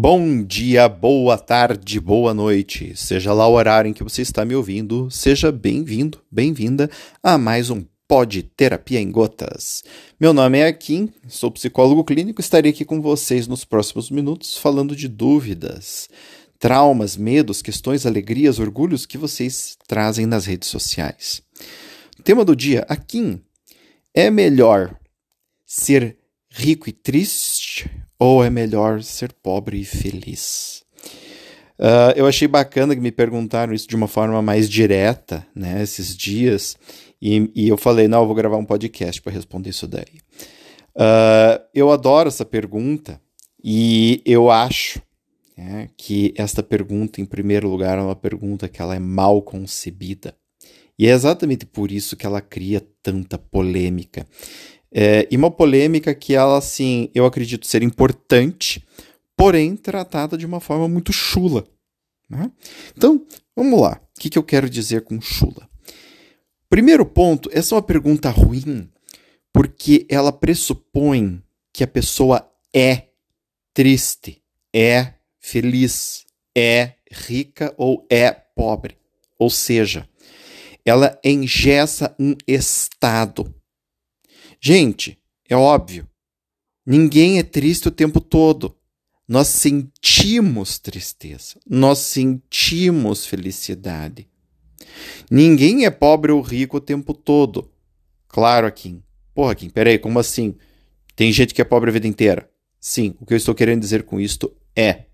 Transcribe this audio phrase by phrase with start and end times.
[0.00, 2.92] Bom dia, boa tarde, boa noite.
[2.94, 6.88] Seja lá o horário em que você está me ouvindo, seja bem-vindo, bem-vinda
[7.20, 9.82] a mais um Pod Terapia em Gotas.
[10.20, 14.56] Meu nome é Akin, sou psicólogo clínico e estarei aqui com vocês nos próximos minutos
[14.56, 16.08] falando de dúvidas,
[16.60, 21.42] traumas, medos, questões, alegrias, orgulhos que vocês trazem nas redes sociais.
[22.22, 23.40] Tema do dia, Akin,
[24.14, 24.96] é melhor
[25.66, 26.16] ser
[26.48, 27.47] rico e triste
[28.18, 30.82] ou é melhor ser pobre e feliz?
[31.78, 36.16] Uh, eu achei bacana que me perguntaram isso de uma forma mais direta, né, esses
[36.16, 36.76] dias,
[37.22, 40.20] e, e eu falei, não, eu vou gravar um podcast para responder isso daí.
[40.96, 43.20] Uh, eu adoro essa pergunta
[43.62, 45.00] e eu acho
[45.56, 50.34] né, que esta pergunta, em primeiro lugar, é uma pergunta que ela é mal concebida.
[50.98, 54.26] E é exatamente por isso que ela cria tanta polêmica.
[54.92, 58.84] É, e uma polêmica que ela, assim, eu acredito ser importante,
[59.36, 61.66] porém tratada de uma forma muito chula.
[62.28, 62.50] Né?
[62.96, 64.00] Então, vamos lá.
[64.16, 65.68] O que, que eu quero dizer com chula?
[66.68, 68.90] Primeiro ponto, essa é uma pergunta ruim,
[69.52, 73.08] porque ela pressupõe que a pessoa é
[73.72, 74.42] triste,
[74.74, 78.98] é feliz, é rica ou é pobre.
[79.38, 80.08] Ou seja,
[80.84, 83.54] ela engessa um estado
[84.60, 86.08] Gente, é óbvio.
[86.84, 88.74] Ninguém é triste o tempo todo.
[89.26, 94.26] Nós sentimos tristeza, nós sentimos felicidade.
[95.30, 97.70] Ninguém é pobre ou rico o tempo todo.
[98.26, 99.02] Claro, Akin.
[99.34, 100.54] Porra, Akin, peraí, como assim?
[101.14, 102.48] Tem gente que é pobre a vida inteira.
[102.80, 105.04] Sim, o que eu estou querendo dizer com isto é: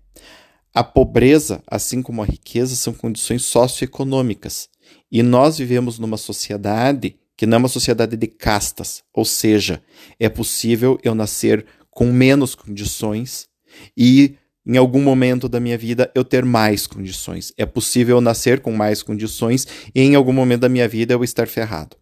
[0.73, 4.69] a pobreza, assim como a riqueza, são condições socioeconômicas.
[5.11, 9.81] E nós vivemos numa sociedade que não é uma sociedade de castas, ou seja,
[10.19, 13.47] é possível eu nascer com menos condições
[13.97, 17.53] e em algum momento da minha vida eu ter mais condições.
[17.57, 21.23] É possível eu nascer com mais condições e em algum momento da minha vida eu
[21.23, 21.95] estar ferrado.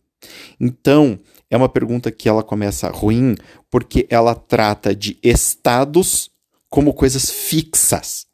[0.59, 1.19] Então,
[1.49, 3.35] é uma pergunta que ela começa ruim
[3.69, 6.31] porque ela trata de estados
[6.69, 8.25] como coisas fixas.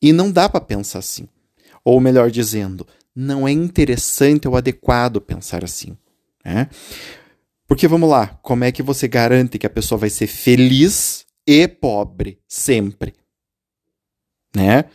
[0.00, 1.26] E não dá para pensar assim.
[1.84, 5.96] Ou melhor dizendo, não é interessante ou adequado pensar assim.
[6.48, 6.66] Né?
[7.66, 11.68] Porque vamos lá, como é que você garante que a pessoa vai ser feliz e
[11.68, 13.12] pobre sempre?
[14.56, 14.86] Né?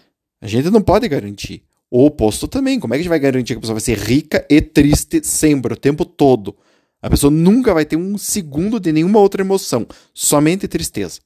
[0.42, 1.64] A gente não pode garantir.
[1.92, 2.80] O oposto também.
[2.80, 5.24] Como é que a gente vai garantir que a pessoa vai ser rica e triste
[5.24, 6.58] sempre, o tempo todo?
[7.00, 11.20] A pessoa nunca vai ter um segundo de nenhuma outra emoção, somente tristeza.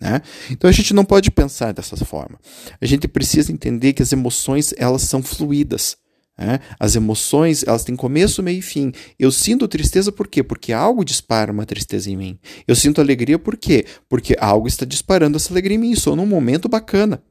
[0.00, 0.20] Né?
[0.50, 2.40] Então a gente não pode pensar dessa forma.
[2.80, 5.96] A gente precisa entender que as emoções elas são fluídas.
[6.38, 6.60] É?
[6.78, 8.92] As emoções, elas têm começo, meio e fim.
[9.18, 10.42] Eu sinto tristeza por quê?
[10.42, 12.38] Porque algo dispara uma tristeza em mim.
[12.68, 13.86] Eu sinto alegria por quê?
[14.06, 15.92] Porque algo está disparando essa alegria em mim.
[15.92, 17.22] Estou num momento bacana.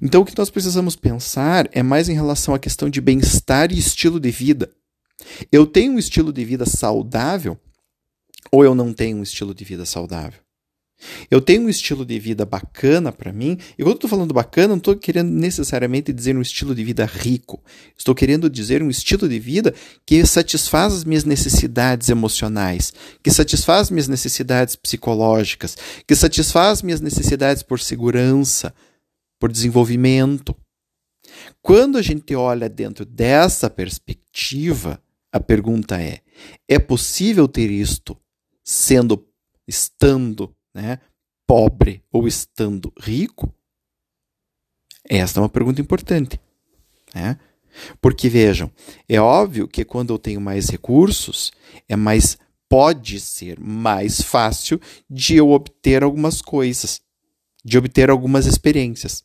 [0.00, 3.78] Então, o que nós precisamos pensar é mais em relação à questão de bem-estar e
[3.78, 4.70] estilo de vida.
[5.50, 7.58] Eu tenho um estilo de vida saudável
[8.52, 10.45] ou eu não tenho um estilo de vida saudável?
[11.30, 14.68] Eu tenho um estilo de vida bacana para mim, e quando eu estou falando bacana,
[14.68, 17.62] não estou querendo necessariamente dizer um estilo de vida rico.
[17.96, 19.74] Estou querendo dizer um estilo de vida
[20.06, 26.82] que satisfaz as minhas necessidades emocionais, que satisfaz as minhas necessidades psicológicas, que satisfaz as
[26.82, 28.74] minhas necessidades por segurança,
[29.38, 30.56] por desenvolvimento.
[31.60, 36.20] Quando a gente olha dentro dessa perspectiva, a pergunta é:
[36.66, 38.16] é possível ter isto
[38.64, 39.28] sendo,
[39.68, 41.00] estando né,
[41.46, 43.52] pobre ou estando rico?
[45.08, 46.38] Esta é uma pergunta importante.
[47.14, 47.38] Né?
[48.00, 48.70] Porque vejam,
[49.08, 51.52] é óbvio que quando eu tenho mais recursos,
[51.88, 52.36] é mais
[52.68, 57.00] pode ser mais fácil de eu obter algumas coisas,
[57.64, 59.24] de obter algumas experiências.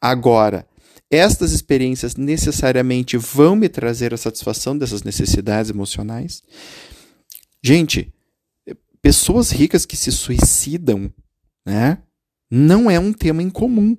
[0.00, 0.68] Agora,
[1.10, 6.42] estas experiências necessariamente vão me trazer a satisfação dessas necessidades emocionais?
[7.62, 8.12] Gente,
[9.08, 11.10] pessoas ricas que se suicidam,
[11.64, 11.96] né?
[12.50, 13.96] Não é um tema incomum.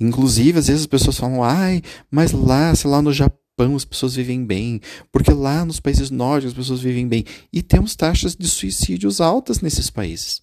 [0.00, 4.16] Inclusive, às vezes as pessoas falam, ai, mas lá, sei lá, no Japão as pessoas
[4.16, 4.80] vivem bem,
[5.12, 7.24] porque lá nos países nórdicos as pessoas vivem bem.
[7.52, 10.42] E temos taxas de suicídios altas nesses países.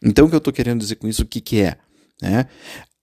[0.00, 1.76] Então, o que eu estou querendo dizer com isso, o que, que é?
[2.22, 2.46] Né?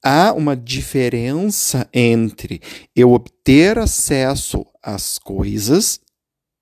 [0.02, 2.62] Há uma diferença entre
[2.96, 6.00] eu obter acesso às coisas,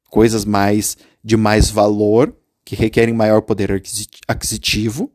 [0.09, 2.35] coisas mais de mais valor,
[2.67, 3.81] que requerem maior poder
[4.27, 5.09] aquisitivo,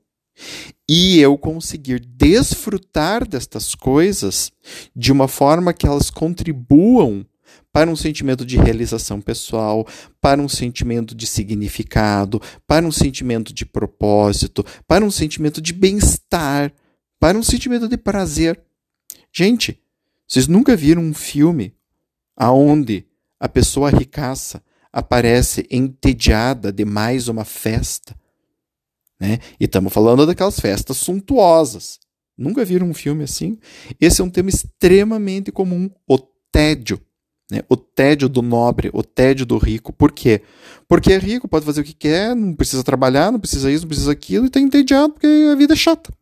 [0.88, 4.50] e eu conseguir desfrutar destas coisas
[4.96, 7.26] de uma forma que elas contribuam
[7.70, 9.86] para um sentimento de realização pessoal,
[10.18, 16.72] para um sentimento de significado, para um sentimento de propósito, para um sentimento de bem-estar
[17.20, 18.58] para um sentimento de prazer.
[19.30, 19.78] Gente,
[20.26, 21.76] vocês nunca viram um filme
[22.34, 23.06] aonde
[23.38, 24.62] a pessoa ricaça
[24.92, 28.14] aparece entediada de mais uma festa?
[29.20, 29.38] Né?
[29.58, 31.98] E estamos falando daquelas festas suntuosas.
[32.36, 33.58] Nunca viram um filme assim?
[34.00, 36.18] Esse é um tema extremamente comum, o
[36.50, 37.00] tédio.
[37.50, 37.62] Né?
[37.68, 39.92] O tédio do nobre, o tédio do rico.
[39.92, 40.42] Por quê?
[40.88, 43.88] Porque é rico, pode fazer o que quer, não precisa trabalhar, não precisa isso, não
[43.88, 46.12] precisa aquilo, e está entediado porque a vida é chata.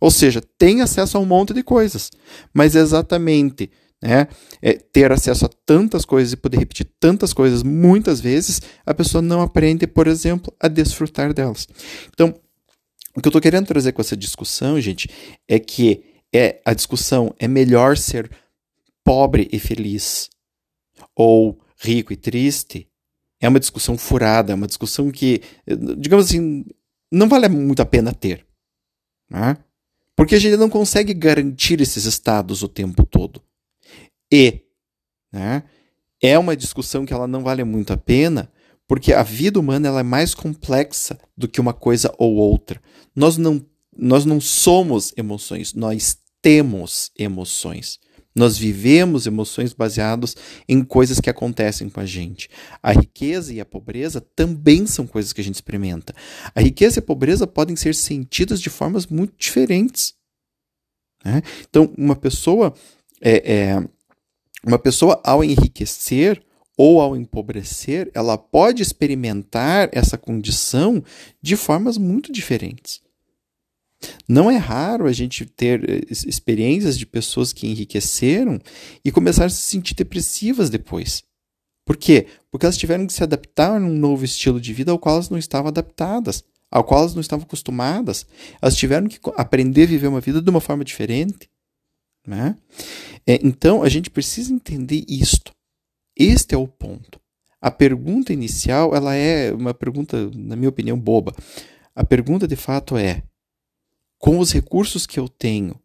[0.00, 2.10] Ou seja, tem acesso a um monte de coisas.
[2.52, 3.70] Mas é exatamente
[4.02, 4.28] né,
[4.62, 9.20] é ter acesso a tantas coisas e poder repetir tantas coisas muitas vezes, a pessoa
[9.20, 11.66] não aprende, por exemplo, a desfrutar delas.
[12.12, 12.34] Então,
[13.16, 15.10] o que eu estou querendo trazer com essa discussão, gente,
[15.48, 18.30] é que é, a discussão é melhor ser
[19.04, 20.28] pobre e feliz
[21.16, 22.88] ou rico e triste,
[23.40, 25.40] é uma discussão furada, é uma discussão que,
[25.96, 26.64] digamos assim,
[27.10, 28.46] não vale muito a pena ter.
[29.30, 29.56] Né?
[30.16, 33.42] Porque a gente não consegue garantir esses estados o tempo todo.
[34.32, 34.62] E
[35.32, 35.62] né,
[36.20, 38.50] é uma discussão que ela não vale muito a pena,
[38.86, 42.80] porque a vida humana ela é mais complexa do que uma coisa ou outra.
[43.14, 43.64] Nós não,
[43.96, 47.98] nós não somos emoções, nós temos emoções.
[48.34, 50.36] Nós vivemos emoções baseadas
[50.68, 52.48] em coisas que acontecem com a gente.
[52.80, 56.14] A riqueza e a pobreza também são coisas que a gente experimenta.
[56.54, 60.14] A riqueza e a pobreza podem ser sentidas de formas muito diferentes.
[61.24, 61.42] Né?
[61.68, 62.72] Então, uma pessoa,
[63.20, 63.88] é, é,
[64.64, 66.42] uma pessoa ao enriquecer
[66.76, 71.02] ou ao empobrecer, ela pode experimentar essa condição
[71.42, 73.00] de formas muito diferentes.
[74.28, 78.60] Não é raro a gente ter eh, experiências de pessoas que enriqueceram
[79.04, 81.24] e começaram a se sentir depressivas depois.
[81.84, 82.26] Por quê?
[82.50, 85.30] Porque elas tiveram que se adaptar a um novo estilo de vida ao qual elas
[85.30, 88.26] não estavam adaptadas, ao qual elas não estavam acostumadas.
[88.62, 91.50] Elas tiveram que aprender a viver uma vida de uma forma diferente.
[92.28, 92.54] Né?
[93.26, 95.50] É, então, a gente precisa entender isto.
[96.14, 97.18] Este é o ponto.
[97.58, 101.34] A pergunta inicial ela é uma pergunta, na minha opinião, boba.
[101.94, 103.22] A pergunta de fato é:
[104.18, 105.80] com os recursos que eu tenho,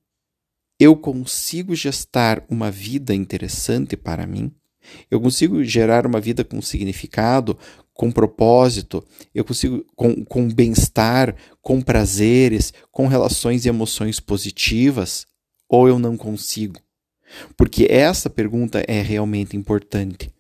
[0.78, 4.51] eu consigo gestar uma vida interessante para mim?
[5.10, 7.57] Eu consigo gerar uma vida com significado,
[7.94, 9.01] com propósito,
[9.34, 15.25] eu consigo com, com bem-estar, com prazeres, com relações e emoções positivas?
[15.74, 16.80] Ou eu não consigo?
[17.58, 20.31] Porque essa pergunta é realmente importante.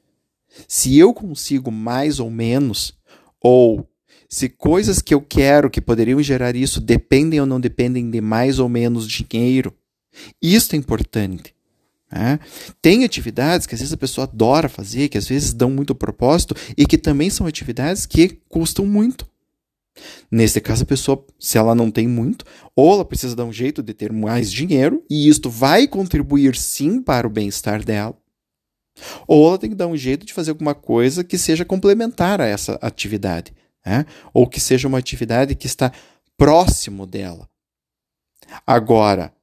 [0.67, 2.93] Se eu consigo mais ou menos,
[3.41, 3.89] ou
[4.29, 8.59] se coisas que eu quero que poderiam gerar isso dependem ou não dependem de mais
[8.59, 9.73] ou menos dinheiro,
[10.39, 11.55] isso é importante.
[12.11, 12.39] Né?
[12.79, 16.55] Tem atividades que às vezes a pessoa adora fazer, que às vezes dão muito propósito
[16.77, 19.27] e que também são atividades que custam muito.
[20.31, 22.45] Nesse caso, a pessoa, se ela não tem muito,
[22.75, 27.01] ou ela precisa dar um jeito de ter mais dinheiro, e isto vai contribuir sim
[27.01, 28.17] para o bem-estar dela,
[29.27, 32.45] ou ela tem que dar um jeito de fazer alguma coisa que seja complementar a
[32.45, 33.53] essa atividade
[33.85, 34.05] né?
[34.33, 35.91] ou que seja uma atividade que está
[36.37, 37.49] próximo dela.
[38.65, 39.33] Agora,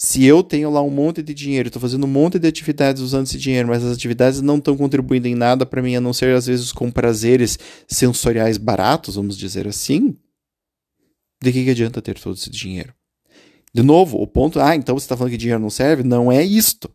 [0.00, 3.26] se eu tenho lá um monte de dinheiro, estou fazendo um monte de atividades usando
[3.26, 6.36] esse dinheiro, mas as atividades não estão contribuindo em nada para mim, a não ser
[6.36, 7.58] às vezes com prazeres
[7.88, 10.16] sensoriais baratos, vamos dizer assim,
[11.42, 12.94] de que, que adianta ter todo esse dinheiro?
[13.74, 16.04] De novo, o ponto, ah, então você está falando que dinheiro não serve?
[16.04, 16.88] Não é isto.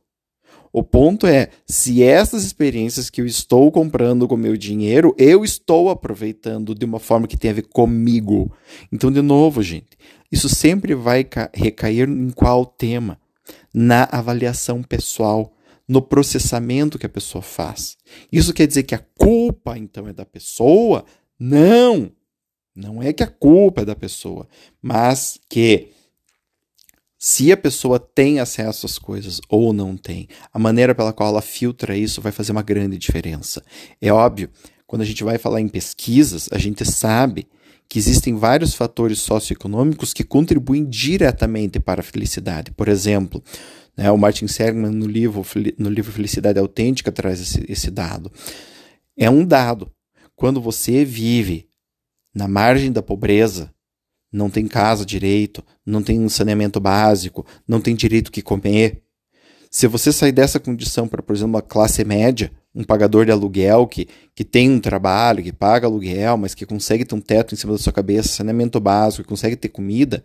[0.73, 5.87] O ponto é, se essas experiências que eu estou comprando com meu dinheiro, eu estou
[5.87, 8.51] aproveitando de uma forma que tem a ver comigo.
[8.91, 9.95] Então, de novo, gente,
[10.31, 13.19] isso sempre vai recair em qual tema?
[13.71, 15.53] Na avaliação pessoal,
[15.87, 17.95] no processamento que a pessoa faz.
[18.31, 21.05] Isso quer dizer que a culpa, então, é da pessoa?
[21.39, 22.11] Não!
[22.75, 24.47] Não é que a culpa é da pessoa,
[24.81, 25.92] mas que
[27.25, 31.41] se a pessoa tem acesso às coisas ou não tem, a maneira pela qual ela
[31.41, 33.63] filtra isso vai fazer uma grande diferença.
[34.01, 34.49] É óbvio,
[34.85, 37.47] quando a gente vai falar em pesquisas, a gente sabe
[37.87, 42.71] que existem vários fatores socioeconômicos que contribuem diretamente para a felicidade.
[42.71, 43.41] Por exemplo,
[43.95, 45.45] né, o Martin Seligman, no livro,
[45.77, 48.29] no livro Felicidade Autêntica, traz esse, esse dado.
[49.15, 49.89] É um dado.
[50.35, 51.69] Quando você vive
[52.35, 53.72] na margem da pobreza,
[54.33, 59.03] não tem casa direito, não tem saneamento básico, não tem direito que comer.
[59.69, 63.85] Se você sair dessa condição para, por exemplo, uma classe média, um pagador de aluguel
[63.85, 67.57] que, que tem um trabalho, que paga aluguel, mas que consegue ter um teto em
[67.57, 70.23] cima da sua cabeça, saneamento básico, que consegue ter comida,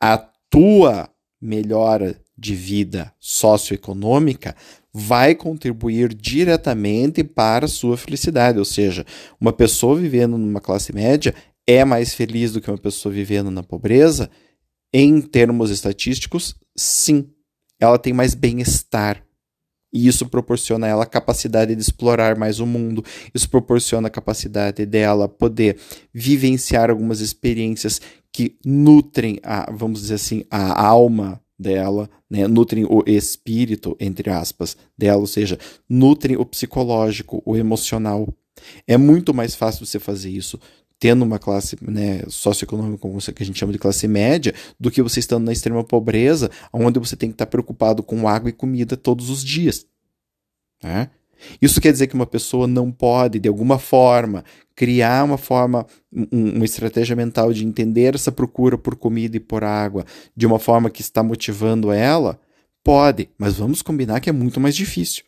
[0.00, 0.16] a
[0.48, 4.56] tua melhora de vida socioeconômica
[4.92, 8.58] vai contribuir diretamente para a sua felicidade.
[8.58, 9.06] Ou seja,
[9.40, 11.34] uma pessoa vivendo numa classe média,
[11.66, 14.30] é mais feliz do que uma pessoa vivendo na pobreza?
[14.92, 17.30] Em termos estatísticos, sim,
[17.80, 19.24] ela tem mais bem-estar.
[19.92, 23.04] E isso proporciona a ela a capacidade de explorar mais o mundo.
[23.34, 25.78] Isso proporciona a capacidade dela poder
[26.14, 28.00] vivenciar algumas experiências
[28.32, 32.46] que nutrem a, vamos dizer assim, a alma dela, né?
[32.48, 38.26] nutrem o espírito, entre aspas, dela, ou seja, nutrem o psicológico, o emocional.
[38.86, 40.58] É muito mais fácil você fazer isso
[41.02, 45.02] tendo uma classe né, socioeconômica, como que a gente chama de classe média, do que
[45.02, 48.96] você estando na extrema pobreza, onde você tem que estar preocupado com água e comida
[48.96, 49.84] todos os dias.
[50.80, 51.10] Né?
[51.60, 54.44] Isso quer dizer que uma pessoa não pode, de alguma forma,
[54.76, 59.64] criar uma forma, um, uma estratégia mental de entender essa procura por comida e por
[59.64, 60.06] água
[60.36, 62.38] de uma forma que está motivando ela?
[62.84, 65.24] Pode, mas vamos combinar que é muito mais difícil.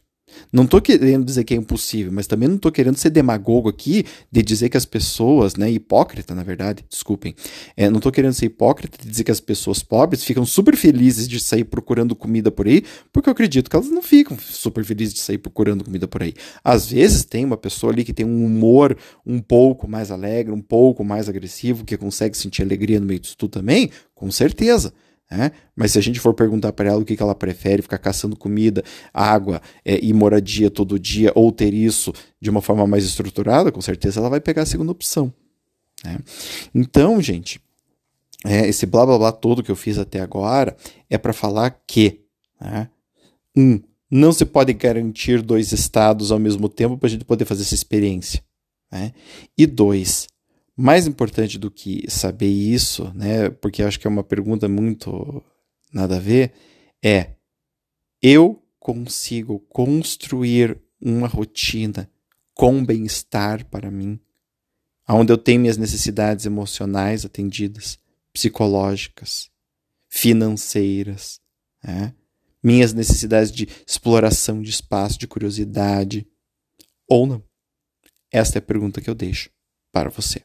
[0.53, 4.05] Não estou querendo dizer que é impossível, mas também não estou querendo ser demagogo aqui
[4.31, 7.35] de dizer que as pessoas, né, hipócrita na verdade, desculpem,
[7.77, 11.29] é, não estou querendo ser hipócrita de dizer que as pessoas pobres ficam super felizes
[11.29, 15.15] de sair procurando comida por aí, porque eu acredito que elas não ficam super felizes
[15.15, 16.35] de sair procurando comida por aí.
[16.63, 20.63] Às vezes tem uma pessoa ali que tem um humor um pouco mais alegre, um
[20.63, 24.93] pouco mais agressivo, que consegue sentir alegria no meio disso tudo também, com certeza.
[25.31, 25.53] Né?
[25.75, 28.37] Mas se a gente for perguntar para ela o que, que ela prefere, ficar caçando
[28.37, 33.73] comida, água é, e moradia todo dia, ou ter isso de uma forma mais estruturada,
[33.73, 35.33] com certeza ela vai pegar a segunda opção.
[36.05, 36.19] Né?
[36.75, 37.61] Então, gente,
[38.45, 40.77] é, esse blá blá blá todo que eu fiz até agora
[41.09, 42.21] é para falar que,
[42.61, 42.89] né?
[43.57, 47.63] um, não se pode garantir dois estados ao mesmo tempo para a gente poder fazer
[47.63, 48.45] essa experiência.
[48.93, 49.13] Né?
[49.57, 50.29] E dois,
[50.77, 55.43] mais importante do que saber isso, né, porque acho que é uma pergunta muito
[55.93, 56.53] nada a ver,
[57.03, 57.35] é
[58.21, 62.11] eu consigo construir uma rotina
[62.55, 64.19] com bem-estar para mim,
[65.09, 67.99] onde eu tenho minhas necessidades emocionais atendidas,
[68.33, 69.51] psicológicas,
[70.09, 71.41] financeiras,
[71.83, 72.15] né?
[72.63, 76.27] minhas necessidades de exploração de espaço, de curiosidade,
[77.07, 77.45] ou não?
[78.33, 79.51] Esta é a pergunta que eu deixo
[79.93, 80.43] para você.